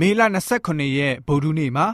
[0.00, 0.22] မေလ
[0.58, 1.86] 29ရက်ဗုဒ္ဓနေ့မှာ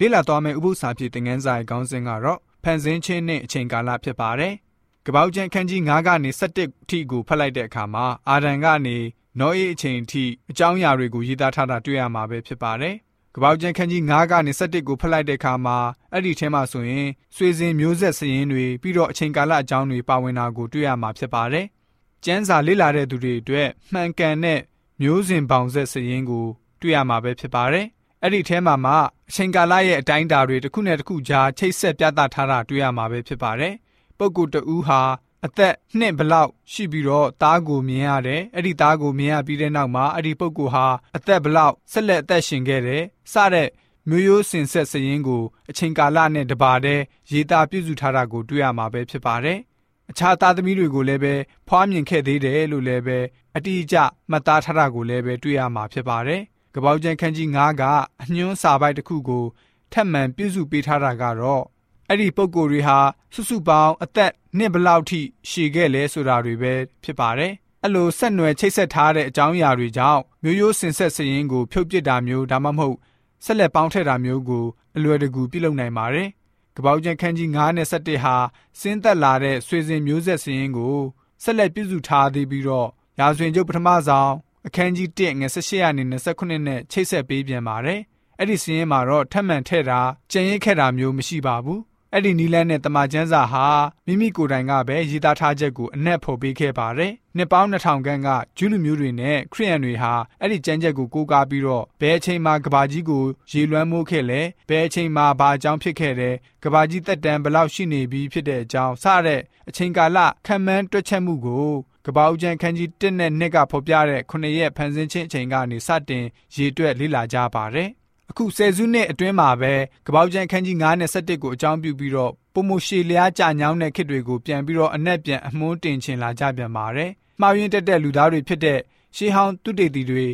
[0.00, 4.54] လေ့လာသွားမယ့်ဥပုသ္စာဖြစ်တဲ့ငန်းစာရဲ့ခေါင်းစဉ်ကတော့ဖန်ဆင်းခြင်းနဲ့အချိန်ကာလဖြစ်ပါတယ်။
[5.06, 8.96] ကပောက်ကျန်ခန်းကြီး9ကနေ17ထိကိုဖတ်လိုက်တဲ့အခါမှာအာဒံကနေ
[9.40, 12.94] နောအေးအချိန်ထိအကြောင်းအရာတွေကိုရေးသားထားတာတွေ့ရမှာပဲဖြစ်ပါတယ်။
[13.34, 15.76] ကပောက်ကျန်ခန်းကြီး9ကနေ17ကိုဖတ်လိုက်တဲ့အခါမှာ
[16.12, 21.66] အဲ့ဒီထဲမှာဆိုရင်ဆွေစဉ်မျိုးဆက်စရင်တွေပြီးတော့အချိန်ကာလအကြောင်းတွေပါဝင်တာကိုတွေ့ရမှာဖြစ်ပါတယ်။
[22.24, 24.60] ကျမ်းစာလေ့လာတဲ့သူတွေအတွက်မှန်ကန်တဲ့
[25.02, 26.46] မျိုးစဉ်ပေါင်ဆက်စရင်ကို
[26.84, 27.86] တွေ့ရမှာပဲဖြစ်ပါတယ်။
[28.22, 28.94] အဲ့ဒီထဲမှာမှ
[29.28, 33.74] အချိန်ကာလရဲ့အတိုင်းအတာတွေတစ်ခုနဲ့တစ်ခုကြားချိတ်ဆက်ပြသထားတာတွေ့ရမှာပဲဖြစ်ပါတယ်။
[34.18, 35.00] ပုဂ္ဂိုလ်တဦးဟာ
[35.44, 43.68] အသက်နှစ်ဘလောက်ရှိပြီးတော့သားကိုမြင်ရတယ်။အဲ့ဒီသားကိုမြင်ရပြီးတဲ့နောက်မှာအဲ့ဒီပုဂ္ဂိုလ်ဟာအသက်ဘလောက်ဆက်လက်အသက်ရှင်ခဲ့တယ်။စတဲ့
[44.10, 47.00] မျိုးရိုးစင်ဆက်စရင်ကိုအချိန်ကာလနဲ့တပါတဲ့
[47.32, 49.58] ရေးသားပြုစုထားတာကိုတွေ့ရမှာပဲဖြစ်ပါတယ်။
[50.10, 51.34] အခြားသားသမီးတွေကိုလည်းပဲ
[51.68, 53.18] ဖွားမြင်ခဲ့သေးတယ်လို့လည်းပဲ
[53.56, 53.96] အတိအကျ
[54.30, 56.42] မှတ်သားထားတာကိုလည်းပဲတွေ့ရမှာဖြစ်ပါတယ်။
[56.74, 57.82] ကပောက်ကျန်ခန်းကြီး9က
[58.22, 59.44] အညွှန်းစာပိုက်တစ်ခုကို
[59.92, 61.64] ထပ်မံပြုစုပေးထားတာကတော့
[62.08, 62.98] အဲ့ဒီပုံကိုယ်တွေဟာ
[63.34, 67.52] စုစုပေါင်းအသက်နှစ်ဘလောက်ထိရှည်ခဲ့လဲဆိုတာတွေပဲဖြစ်ပါတယ်။
[67.82, 72.96] အဲ့လိုဆက်နွယ်ချိတ်ဆက်ထားတဲ့အကြောင်းအရာတွေကြောင့်မျိုးရိုးစင်ဆက်စရင်ကိုဖြုတ်ပစ်တာမျိုးဒါမှမဟုတ်
[73.44, 74.64] ဆက်လက်ပေါင်းထည့်တာမျိုးကို
[74.96, 76.28] အလွယ်တကူပြုလုပ်နိုင်ပါတယ်။
[76.76, 78.36] ကပောက်ကျန်ခန်းကြီး9နဲ့17ဟာ
[78.80, 80.96] စင်းသက်လာတဲ့ဆွေစဉ်မျိုးဆက်စရင်ကို
[81.42, 82.88] ဆက်လက်ပြုစုထားသေးပြီးတော့
[83.20, 84.32] ရာဇဝင်ကျုပ်ပထမဆောင်
[84.66, 86.02] အခန်းကြီး1ငွေ18ရာနေ
[86.34, 88.00] 29နဲ့ချိတ်ဆက်ပေးပြန်ပါတယ်။
[88.38, 91.80] အဲ့ဒီစရင်မှာတော့ထပ်မံထည့်တာကြံရင်ခဲ့တာမျိုးမရှိပါဘူး။
[92.12, 93.66] အဲ့ဒီနီလန်းနဲ့တမန်ကျမ်းစာဟာ
[94.06, 111.68] မိမိကိုယ်တိုင်ကပဲရေးသားထားချက်ကိုအနက်ဖော်ပေးခဲ့ပါတယ်။နှစ်ပေါင်း2000ခန့်ကဂျူးလူမျိုးတွေနဲ့ခရစ်ယာန်တွေဟာအဲ့ဒီကျမ်းချက်ကိုကိုးကားပြီးတော့ဘယ်အချိန်မှာကဘာကြီးကိုရေလွှမ်းမိုးခဲ့လဲဘယ်အချိန်မှာဘာအကြောင်းဖြစ်ခဲ့တယ်ကဘာကြီးတက်တန်ဘလောက်ရှိနေပြီဖြစ်တဲ့အကြောင်းစတဲ့အချိန်ကာလခံမှန်းတွက်ချက်မှုကို
[112.06, 116.24] ကပောက်ကျန်ခန်းကြီး1နဲ့2ကဖော်ပြတဲ့9ရက်ဖန်ဆင်းခြင်းအချိန်ကနေစတင်
[116.56, 117.88] ရေတွက်လေ့လာကြပါတယ်။
[118.30, 119.72] အခုဆယ်စုနှစ်အတွင်းမှာပဲ
[120.06, 127.10] ကပောက်ကျန်ခန်းကြီး9နဲ့17ကိုအကြောင်းပြုပြီးတော့ပုံမရှည်လျားကြညောင်းတဲ့ခစ်တွေကိုပြန်ပြီးတော့အနက်ပြန်အမွှန်းတင်ချင်လာကြပြန်ပါတယ်။
[127.40, 128.80] မှားယွင်းတက်တဲ့လူသားတွေဖြစ်တဲ့
[129.16, 130.26] ရှေးဟောင်းသူတေတီတွေ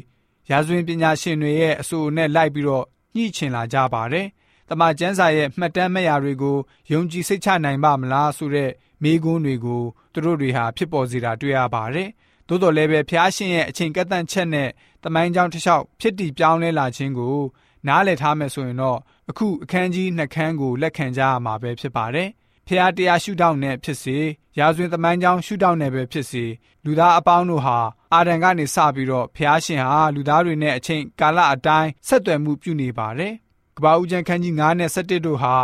[0.51, 4.27] ရာဇဝင်ပညာရှင်တွေရဲ့အဆိုနဲ့လိုက်ပြီးတော့ညှိချင်လာကြပါတယ်။
[4.69, 6.57] တမန်ကျမ်းစာရဲ့မှတ်တမ်းမဲ့ရာတွေကို
[6.93, 8.71] ယုံကြည်စိတ်ချနိုင်ပါမလားဆိုတဲ့
[9.03, 12.09] မေးခွန်းတွေကို သူတို့တွေဟာဖြစ်ပေါ်စေတာတွေ့ရပါတယ်။
[12.49, 14.69] သို့တော်လည်းပဲဖျားရှင်ရဲ့အချိန်ကန့်သတ်ချက်နဲ့
[15.05, 17.39] တမိုင်းကြောင်းတစ်လျှောက်ဖြစ်တည်ပြောင်းလဲလာခြင်းကို
[17.87, 18.99] နားလည်ထားမယ်ဆိုရင်တော့
[19.31, 22.29] အခုအခန်းကြီးနှစ်ခန်းကိုလက်ခံကြရမှာပဲဖြစ်ပါတယ်။
[22.67, 24.19] ဖျားတရားရှုထောင့်နဲ့ဖြစ်စေ
[24.59, 26.45] ရာဇဝင်သမိုင်းကြောင်းရှုထောင့်နဲ့ပဲဖြစ်စေ
[26.85, 27.79] လူသားအပေါင်းတို့ဟာ
[28.15, 33.33] အာဒံကနေစပြီးတော့ဖျားရှင်ဟာလူသားတွေနဲ့အချိန်ကာလအတိုင်းဆက်သွယ်မှုပြုနေပါတယ်။
[33.77, 35.55] ကပ္ပဦးကျန်ခန်းကြီး9နဲ့17တို့ဟာ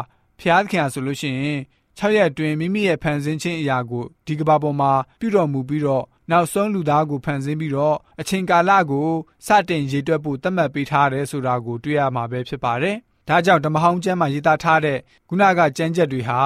[0.40, 1.60] ဖျားသခင်ဆိုလို့ရှိရင်
[1.98, 9.08] 6ရက်အတွင်းမိမိရဲ့ဖန်ဆင်းခြင်းအရာကိုဒီကဘာပေါ်မှာပြုတော်မူပြီးတော့နောက်ဆုံးလူသားကိုဖန်ဆင်းပြီးတော့အချိန်ကာလကို
[9.46, 12.96] စတင်ရေတွက်ဖို့သတ်မှတ်ပေးထားတယ်ဆိုတာကိုတွေ့ရမှာပဲဖြစ်ပါတယ်။
[13.28, 14.98] ဒါကြောင့်ဓမ္မဟောင်းကျမ်းမှာရေးသားထားတဲ့
[15.28, 16.40] ခုနကကျမ်းချက်တွေဟာ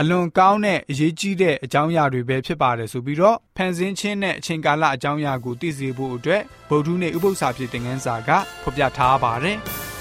[0.00, 8.30] အလွန်ကောင်းတဲ့အရေးကြီးတဲ့အကြောင်းအရာတွေပဲဖြစ်ပါတယ်ဆိုပြီးတော့ဖန်ဆင်းခြင်းနဲ့အချိန်ကာလအကြောင်းအရာကိုသိစေဖို့အတွက်ဗုဒ္ဓနဲ့ဥပု္ပ္ပစာဖြစ်တဲ့ငန်းစာက
[8.62, 9.58] ဖော်ပြထားပါတယ်။